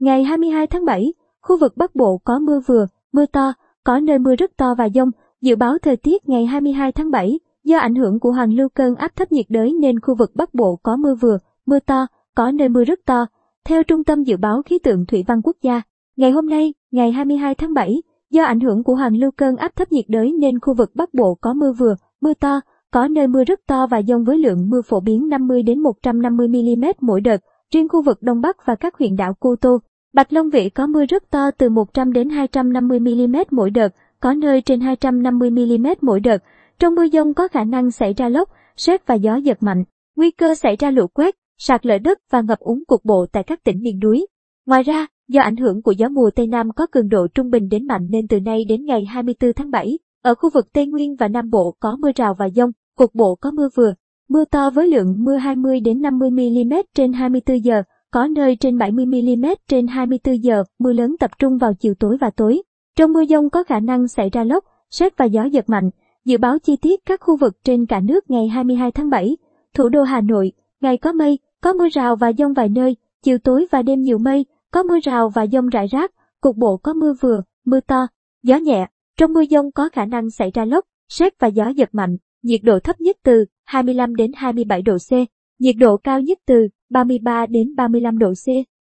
Ngày 0.00 0.24
22 0.24 0.66
tháng 0.66 0.84
7, 0.84 1.12
khu 1.42 1.58
vực 1.58 1.76
Bắc 1.76 1.94
Bộ 1.94 2.20
có 2.24 2.38
mưa 2.38 2.60
vừa, 2.66 2.86
mưa 3.12 3.26
to, 3.26 3.52
có 3.84 4.00
nơi 4.00 4.18
mưa 4.18 4.34
rất 4.34 4.50
to 4.56 4.74
và 4.74 4.88
dông. 4.94 5.10
Dự 5.40 5.56
báo 5.56 5.78
thời 5.78 5.96
tiết 5.96 6.28
ngày 6.28 6.46
22 6.46 6.92
tháng 6.92 7.10
7, 7.10 7.40
do 7.64 7.78
ảnh 7.78 7.94
hưởng 7.94 8.20
của 8.20 8.32
hoàn 8.32 8.52
lưu 8.52 8.68
cơn 8.68 8.94
áp 8.94 9.16
thấp 9.16 9.32
nhiệt 9.32 9.46
đới 9.48 9.72
nên 9.80 10.00
khu 10.00 10.14
vực 10.14 10.30
Bắc 10.34 10.54
Bộ 10.54 10.76
có 10.82 10.96
mưa 10.96 11.14
vừa, 11.14 11.38
mưa 11.66 11.78
to, 11.78 12.06
có 12.34 12.50
nơi 12.50 12.68
mưa 12.68 12.84
rất 12.84 12.98
to. 13.06 13.26
Theo 13.64 13.82
Trung 13.82 14.04
tâm 14.04 14.22
Dự 14.22 14.36
báo 14.36 14.62
Khí 14.62 14.78
tượng 14.78 15.06
Thủy 15.06 15.24
văn 15.26 15.42
Quốc 15.42 15.56
gia, 15.62 15.82
ngày 16.16 16.30
hôm 16.30 16.48
nay, 16.48 16.74
ngày 16.90 17.12
22 17.12 17.54
tháng 17.54 17.74
7, 17.74 18.02
do 18.30 18.44
ảnh 18.44 18.60
hưởng 18.60 18.84
của 18.84 18.94
hoàn 18.94 19.16
lưu 19.16 19.30
cơn 19.30 19.56
áp 19.56 19.76
thấp 19.76 19.92
nhiệt 19.92 20.04
đới 20.08 20.32
nên 20.32 20.60
khu 20.60 20.74
vực 20.74 20.90
Bắc 20.94 21.14
Bộ 21.14 21.34
có 21.40 21.54
mưa 21.54 21.72
vừa, 21.72 21.94
mưa 22.20 22.34
to, 22.34 22.60
có 22.90 23.08
nơi 23.08 23.26
mưa 23.26 23.44
rất 23.44 23.60
to 23.66 23.86
và 23.86 24.02
dông 24.02 24.24
với 24.24 24.38
lượng 24.38 24.70
mưa 24.70 24.82
phổ 24.82 25.00
biến 25.00 25.28
50 25.28 25.62
đến 25.62 25.80
150 25.80 26.48
mm 26.48 26.84
mỗi 27.00 27.20
đợt. 27.20 27.40
Riêng 27.74 27.88
khu 27.88 28.02
vực 28.02 28.22
Đông 28.22 28.40
Bắc 28.40 28.66
và 28.66 28.74
các 28.74 28.98
huyện 28.98 29.16
đảo 29.16 29.34
Cô 29.40 29.56
Tô, 29.56 29.78
Bạch 30.12 30.32
Long 30.32 30.50
Vĩ 30.50 30.68
có 30.68 30.86
mưa 30.86 31.04
rất 31.04 31.30
to 31.30 31.50
từ 31.50 31.68
100 31.68 32.12
đến 32.12 32.28
250 32.28 33.00
mm 33.00 33.36
mỗi 33.50 33.70
đợt, 33.70 33.88
có 34.20 34.34
nơi 34.34 34.62
trên 34.62 34.80
250 34.80 35.50
mm 35.50 35.86
mỗi 36.00 36.20
đợt. 36.20 36.42
Trong 36.78 36.94
mưa 36.94 37.08
dông 37.08 37.34
có 37.34 37.48
khả 37.48 37.64
năng 37.64 37.90
xảy 37.90 38.14
ra 38.14 38.28
lốc, 38.28 38.50
sét 38.76 39.06
và 39.06 39.14
gió 39.14 39.36
giật 39.36 39.62
mạnh, 39.62 39.84
nguy 40.16 40.30
cơ 40.30 40.54
xảy 40.54 40.76
ra 40.76 40.90
lũ 40.90 41.06
quét, 41.06 41.34
sạt 41.58 41.86
lở 41.86 41.98
đất 41.98 42.18
và 42.30 42.40
ngập 42.40 42.58
úng 42.58 42.84
cục 42.86 43.04
bộ 43.04 43.26
tại 43.32 43.42
các 43.42 43.64
tỉnh 43.64 43.82
miền 43.82 44.00
núi. 44.00 44.26
Ngoài 44.66 44.82
ra, 44.82 45.06
do 45.28 45.42
ảnh 45.42 45.56
hưởng 45.56 45.82
của 45.82 45.92
gió 45.92 46.08
mùa 46.08 46.30
Tây 46.34 46.46
Nam 46.46 46.72
có 46.76 46.86
cường 46.86 47.08
độ 47.08 47.26
trung 47.34 47.50
bình 47.50 47.68
đến 47.68 47.86
mạnh 47.86 48.06
nên 48.10 48.28
từ 48.28 48.40
nay 48.40 48.64
đến 48.68 48.84
ngày 48.84 49.04
24 49.04 49.52
tháng 49.52 49.70
7, 49.70 49.98
ở 50.22 50.34
khu 50.34 50.50
vực 50.54 50.72
Tây 50.72 50.86
Nguyên 50.86 51.16
và 51.16 51.28
Nam 51.28 51.50
Bộ 51.50 51.76
có 51.80 51.96
mưa 51.96 52.10
rào 52.16 52.34
và 52.38 52.48
dông, 52.48 52.70
cục 52.96 53.14
bộ 53.14 53.34
có 53.34 53.50
mưa 53.50 53.68
vừa, 53.76 53.94
mưa 54.28 54.44
to 54.44 54.70
với 54.70 54.88
lượng 54.88 55.14
mưa 55.18 55.36
20 55.36 55.80
đến 55.80 56.02
50 56.02 56.30
mm 56.30 56.72
trên 56.94 57.12
24 57.12 57.64
giờ, 57.64 57.82
có 58.12 58.26
nơi 58.26 58.56
trên 58.56 58.78
70 58.78 59.06
mm 59.06 59.46
trên 59.68 59.86
24 59.86 60.42
giờ, 60.42 60.64
mưa 60.78 60.92
lớn 60.92 61.16
tập 61.20 61.30
trung 61.38 61.58
vào 61.58 61.74
chiều 61.74 61.94
tối 61.94 62.16
và 62.20 62.30
tối. 62.30 62.62
Trong 62.96 63.12
mưa 63.12 63.24
dông 63.24 63.50
có 63.50 63.64
khả 63.64 63.80
năng 63.80 64.08
xảy 64.08 64.30
ra 64.30 64.44
lốc, 64.44 64.64
sét 64.90 65.16
và 65.16 65.24
gió 65.24 65.44
giật 65.44 65.68
mạnh. 65.68 65.90
Dự 66.24 66.38
báo 66.38 66.58
chi 66.58 66.76
tiết 66.76 67.00
các 67.06 67.20
khu 67.20 67.36
vực 67.36 67.64
trên 67.64 67.86
cả 67.86 68.00
nước 68.00 68.30
ngày 68.30 68.48
22 68.48 68.92
tháng 68.92 69.10
7. 69.10 69.36
Thủ 69.74 69.88
đô 69.88 70.02
Hà 70.02 70.20
Nội, 70.20 70.52
ngày 70.80 70.96
có 70.96 71.12
mây, 71.12 71.38
có 71.60 71.72
mưa 71.72 71.88
rào 71.88 72.16
và 72.16 72.32
dông 72.38 72.52
vài 72.52 72.68
nơi, 72.68 72.96
chiều 73.22 73.38
tối 73.38 73.66
và 73.70 73.82
đêm 73.82 74.00
nhiều 74.00 74.18
mây, 74.18 74.46
có 74.70 74.82
mưa 74.82 74.98
rào 75.02 75.28
và 75.28 75.46
dông 75.46 75.68
rải 75.68 75.86
rác, 75.86 76.12
cục 76.40 76.56
bộ 76.56 76.76
có 76.76 76.94
mưa 76.94 77.14
vừa, 77.20 77.42
mưa 77.64 77.80
to, 77.80 78.06
gió 78.42 78.56
nhẹ. 78.56 78.86
Trong 79.16 79.32
mưa 79.32 79.44
dông 79.50 79.72
có 79.72 79.88
khả 79.88 80.04
năng 80.04 80.30
xảy 80.30 80.50
ra 80.54 80.64
lốc, 80.64 80.84
sét 81.08 81.40
và 81.40 81.48
gió 81.48 81.68
giật 81.68 81.88
mạnh. 81.92 82.16
Nhiệt 82.42 82.60
độ 82.64 82.78
thấp 82.78 83.00
nhất 83.00 83.16
từ 83.22 83.44
25 83.64 84.16
đến 84.16 84.32
27 84.34 84.82
độ 84.82 84.96
C, 85.10 85.12
nhiệt 85.58 85.74
độ 85.78 85.96
cao 85.96 86.20
nhất 86.20 86.38
từ 86.46 86.68
33 86.90 87.46
đến 87.46 87.74
35 87.76 88.18
độ 88.18 88.32
C. 88.32 88.46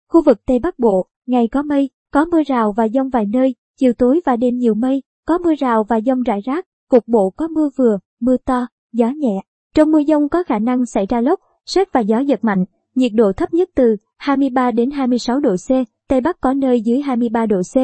Khu 0.10 0.24
vực 0.26 0.46
Tây 0.46 0.60
Bắc 0.60 0.80
Bộ, 0.80 1.08
ngày 1.26 1.48
có 1.48 1.62
mây, 1.64 1.90
có 2.14 2.26
mưa 2.26 2.44
rào 2.44 2.72
và 2.72 2.88
dông 2.88 3.10
vài 3.10 3.26
nơi, 3.26 3.56
chiều 3.80 3.94
tối 3.94 4.22
và 4.26 4.36
đêm 4.36 4.58
nhiều 4.58 4.74
mây, 4.74 5.04
có 5.26 5.38
mưa 5.38 5.56
rào 5.56 5.84
và 5.84 6.02
dông 6.02 6.24
rải 6.24 6.42
rác, 6.46 6.66
cục 6.90 7.08
bộ 7.08 7.30
có 7.30 7.48
mưa 7.48 7.70
vừa, 7.78 8.00
mưa 8.20 8.38
to, 8.46 8.68
gió 8.94 9.10
nhẹ. 9.10 9.42
Trong 9.76 9.92
mưa 9.92 10.04
dông 10.04 10.30
có 10.30 10.44
khả 10.44 10.60
năng 10.60 10.86
xảy 10.86 11.06
ra 11.10 11.22
lốc, 11.22 11.40
sét 11.66 11.94
và 11.94 12.00
gió 12.00 12.20
giật 12.20 12.44
mạnh, 12.44 12.66
nhiệt 12.96 13.12
độ 13.16 13.34
thấp 13.34 13.54
nhất 13.54 13.70
từ 13.76 13.96
23 14.18 14.72
đến 14.72 14.92
26 14.92 15.40
độ 15.40 15.56
C, 15.56 15.70
Tây 16.08 16.22
Bắc 16.22 16.42
có 16.42 16.54
nơi 16.54 16.82
dưới 16.82 17.02
23 17.02 17.46
độ 17.46 17.62
C. 17.74 17.76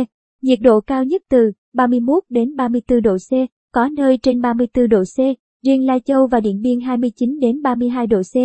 Nhiệt 0.41 0.59
độ 0.61 0.81
cao 0.81 1.03
nhất 1.03 1.21
từ 1.29 1.51
31 1.73 2.23
đến 2.29 2.55
34 2.55 3.01
độ 3.01 3.17
C, 3.17 3.31
có 3.71 3.89
nơi 3.89 4.17
trên 4.17 4.41
34 4.41 4.89
độ 4.89 5.03
C, 5.03 5.17
riêng 5.65 5.85
Lai 5.85 5.99
Châu 5.99 6.27
và 6.27 6.39
Điện 6.39 6.61
Biên 6.61 6.79
29 6.79 7.39
đến 7.39 7.61
32 7.61 8.07
độ 8.07 8.21
C. 8.21 8.35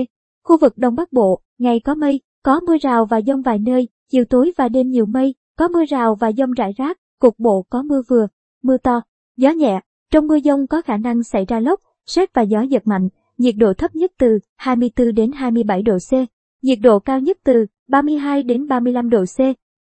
Khu 0.45 0.59
vực 0.59 0.79
Đông 0.79 0.95
Bắc 0.95 1.13
Bộ, 1.13 1.41
ngày 1.59 1.81
có 1.81 1.95
mây, 1.95 2.21
có 2.43 2.61
mưa 2.61 2.77
rào 2.81 3.05
và 3.05 3.21
dông 3.21 3.43
vài 3.43 3.59
nơi, 3.59 3.89
chiều 4.11 4.25
tối 4.25 4.53
và 4.57 4.69
đêm 4.69 4.91
nhiều 4.91 5.07
mây, 5.07 5.35
có 5.57 5.69
mưa 5.69 5.85
rào 5.85 6.15
và 6.15 6.33
dông 6.33 6.53
rải 6.53 6.73
rác, 6.77 6.99
cục 7.19 7.35
bộ 7.39 7.67
có 7.71 7.83
mưa 7.83 8.03
vừa, 8.09 8.27
mưa 8.63 8.77
to, 8.77 9.01
gió 9.37 9.51
nhẹ. 9.51 9.81
Trong 10.11 10.27
mưa 10.27 10.41
dông 10.41 10.67
có 10.67 10.83
khả 10.83 10.97
năng 10.97 11.23
xảy 11.23 11.45
ra 11.45 11.61
lốc, 11.61 11.81
sét 12.07 12.35
và 12.35 12.43
gió 12.43 12.61
giật 12.61 12.87
mạnh, 12.87 13.09
nhiệt 13.39 13.55
độ 13.59 13.75
thấp 13.75 13.95
nhất 13.95 14.13
từ 14.19 14.39
24 14.57 15.15
đến 15.15 15.33
27 15.33 15.83
độ 15.83 15.99
C, 16.11 16.13
nhiệt 16.63 16.79
độ 16.83 16.99
cao 16.99 17.21
nhất 17.21 17.39
từ 17.45 17.67
32 17.89 18.43
đến 18.43 18.69
35 18.69 19.11
độ 19.11 19.25
C. 19.25 19.41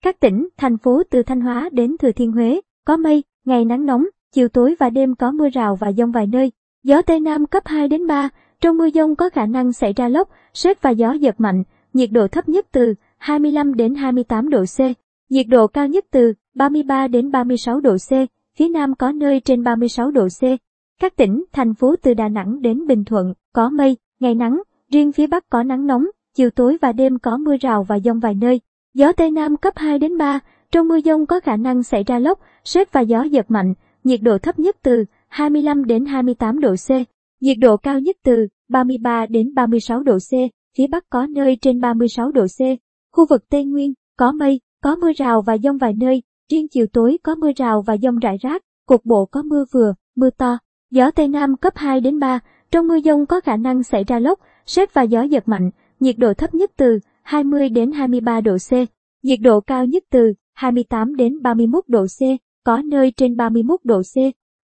Các 0.04 0.20
tỉnh, 0.20 0.48
thành 0.56 0.78
phố 0.78 1.02
từ 1.10 1.22
Thanh 1.22 1.40
Hóa 1.40 1.68
đến 1.72 1.96
Thừa 1.98 2.12
Thiên 2.12 2.32
Huế, 2.32 2.60
có 2.86 2.96
mây, 2.96 3.24
ngày 3.44 3.64
nắng 3.64 3.86
nóng, 3.86 4.04
chiều 4.32 4.48
tối 4.48 4.74
và 4.78 4.90
đêm 4.90 5.14
có 5.14 5.32
mưa 5.32 5.48
rào 5.48 5.76
và 5.76 5.92
dông 5.92 6.12
vài 6.12 6.26
nơi. 6.26 6.52
Gió 6.82 7.02
Tây 7.02 7.20
Nam 7.20 7.46
cấp 7.46 7.62
2 7.66 7.88
đến 7.88 8.06
3, 8.06 8.28
trong 8.60 8.76
mưa 8.76 8.90
dông 8.90 9.16
có 9.16 9.30
khả 9.30 9.46
năng 9.46 9.72
xảy 9.72 9.92
ra 9.92 10.08
lốc, 10.08 10.28
sét 10.54 10.82
và 10.82 10.90
gió 10.90 11.12
giật 11.12 11.40
mạnh, 11.40 11.62
nhiệt 11.92 12.10
độ 12.12 12.28
thấp 12.28 12.48
nhất 12.48 12.66
từ 12.72 12.94
25 13.18 13.74
đến 13.74 13.94
28 13.94 14.50
độ 14.50 14.64
C, 14.64 14.80
nhiệt 15.30 15.46
độ 15.48 15.66
cao 15.66 15.88
nhất 15.88 16.04
từ 16.10 16.32
33 16.54 17.08
đến 17.08 17.30
36 17.30 17.80
độ 17.80 17.96
C, 17.96 18.12
phía 18.56 18.68
Nam 18.68 18.94
có 18.94 19.12
nơi 19.12 19.40
trên 19.40 19.64
36 19.64 20.10
độ 20.10 20.28
C. 20.40 20.42
Các 21.00 21.16
tỉnh, 21.16 21.44
thành 21.52 21.74
phố 21.74 21.94
từ 22.02 22.14
Đà 22.14 22.28
Nẵng 22.28 22.62
đến 22.62 22.86
Bình 22.86 23.04
Thuận, 23.04 23.34
có 23.52 23.68
mây, 23.68 23.96
ngày 24.20 24.34
nắng, 24.34 24.62
riêng 24.92 25.12
phía 25.12 25.26
Bắc 25.26 25.50
có 25.50 25.62
nắng 25.62 25.86
nóng, 25.86 26.06
chiều 26.34 26.50
tối 26.50 26.76
và 26.80 26.92
đêm 26.92 27.18
có 27.18 27.36
mưa 27.36 27.56
rào 27.60 27.82
và 27.82 27.98
dông 27.98 28.20
vài 28.20 28.34
nơi. 28.34 28.60
Gió 28.94 29.12
Tây 29.12 29.30
Nam 29.30 29.56
cấp 29.56 29.74
2 29.76 29.98
đến 29.98 30.18
3, 30.18 30.40
trong 30.70 30.88
mưa 30.88 31.00
dông 31.00 31.26
có 31.26 31.40
khả 31.40 31.56
năng 31.56 31.82
xảy 31.82 32.04
ra 32.04 32.18
lốc, 32.18 32.40
sét 32.64 32.92
và 32.92 33.00
gió 33.00 33.22
giật 33.22 33.50
mạnh, 33.50 33.74
nhiệt 34.04 34.20
độ 34.22 34.38
thấp 34.38 34.58
nhất 34.58 34.76
từ 34.82 35.04
25 35.28 35.84
đến 35.84 36.04
28 36.04 36.60
độ 36.60 36.74
C, 36.74 36.90
nhiệt 37.40 37.56
độ 37.60 37.76
cao 37.76 38.00
nhất 38.00 38.16
từ 38.24 38.46
33 38.68 39.26
đến 39.26 39.54
36 39.54 40.02
độ 40.02 40.18
C, 40.18 40.32
phía 40.76 40.86
Bắc 40.86 41.04
có 41.10 41.26
nơi 41.26 41.56
trên 41.60 41.80
36 41.80 42.32
độ 42.32 42.46
C. 42.46 42.60
Khu 43.12 43.26
vực 43.30 43.48
Tây 43.48 43.64
Nguyên, 43.64 43.94
có 44.16 44.32
mây, 44.32 44.60
có 44.82 44.96
mưa 44.96 45.12
rào 45.16 45.42
và 45.42 45.58
dông 45.58 45.78
vài 45.78 45.92
nơi, 45.92 46.22
riêng 46.50 46.68
chiều 46.68 46.86
tối 46.92 47.18
có 47.22 47.34
mưa 47.34 47.50
rào 47.56 47.82
và 47.82 47.96
dông 47.96 48.18
rải 48.18 48.36
rác, 48.40 48.62
cục 48.86 49.04
bộ 49.04 49.26
có 49.26 49.42
mưa 49.42 49.64
vừa, 49.72 49.94
mưa 50.16 50.30
to. 50.30 50.58
Gió 50.90 51.10
Tây 51.10 51.28
Nam 51.28 51.56
cấp 51.56 51.72
2 51.76 52.00
đến 52.00 52.18
3, 52.18 52.40
trong 52.70 52.88
mưa 52.88 53.00
dông 53.00 53.26
có 53.26 53.40
khả 53.40 53.56
năng 53.56 53.82
xảy 53.82 54.04
ra 54.04 54.18
lốc, 54.18 54.40
sét 54.66 54.94
và 54.94 55.02
gió 55.02 55.22
giật 55.22 55.48
mạnh, 55.48 55.70
nhiệt 56.00 56.18
độ 56.18 56.34
thấp 56.34 56.54
nhất 56.54 56.70
từ 56.76 56.98
20 57.22 57.68
đến 57.68 57.92
23 57.92 58.40
độ 58.40 58.56
C, 58.70 58.72
nhiệt 59.22 59.38
độ 59.42 59.60
cao 59.60 59.84
nhất 59.84 60.04
từ 60.10 60.32
28 60.54 61.16
đến 61.16 61.42
31 61.42 61.84
độ 61.88 62.06
C, 62.06 62.20
có 62.64 62.82
nơi 62.84 63.12
trên 63.16 63.36
31 63.36 63.80
độ 63.84 64.02
C. 64.02 64.14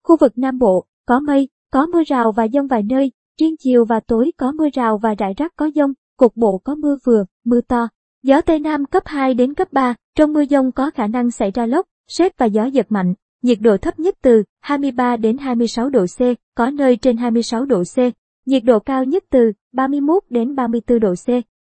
Khu 0.04 0.18
vực 0.18 0.38
Nam 0.38 0.60
Bộ, 0.60 0.86
có 1.06 1.20
mây, 1.20 1.50
có 1.72 1.86
mưa 1.86 2.04
rào 2.04 2.32
và 2.32 2.48
dông 2.48 2.68
vài 2.68 2.84
nơi, 2.84 3.12
riêng 3.40 3.56
chiều 3.60 3.86
và 3.86 4.00
tối 4.00 4.32
có 4.38 4.52
mưa 4.52 4.68
rào 4.74 4.98
và 4.98 5.16
rải 5.18 5.34
rác 5.38 5.56
có 5.56 5.70
dông, 5.76 5.94
cục 6.18 6.38
bộ 6.38 6.58
có 6.64 6.76
mưa 6.76 6.98
vừa, 7.06 7.26
mưa 7.46 7.62
to. 7.62 7.88
Gió 8.24 8.42
Tây 8.42 8.60
Nam 8.60 8.86
cấp 8.86 9.04
2 9.06 9.34
đến 9.34 9.54
cấp 9.54 9.74
3, 9.74 9.96
trong 10.16 10.34
mưa 10.34 10.46
dông 10.46 10.72
có 10.72 10.92
khả 10.92 11.08
năng 11.08 11.32
xảy 11.32 11.52
ra 11.52 11.66
lốc, 11.66 11.86
sét 12.08 12.38
và 12.38 12.46
gió 12.46 12.66
giật 12.66 12.92
mạnh, 12.92 13.14
nhiệt 13.42 13.58
độ 13.62 13.78
thấp 13.78 14.00
nhất 14.00 14.16
từ 14.22 14.44
23 14.62 15.18
đến 15.18 15.38
26 15.38 15.90
độ 15.90 16.06
C, 16.06 16.22
có 16.56 16.70
nơi 16.70 16.96
trên 16.96 17.18
26 17.18 17.66
độ 17.66 17.84
C, 17.84 17.98
nhiệt 18.46 18.64
độ 18.64 18.80
cao 18.80 19.04
nhất 19.04 19.24
từ 19.30 19.52
31 19.74 20.24
đến 20.30 20.56
34 20.56 21.00
độ 21.00 21.14
C. 21.16 21.30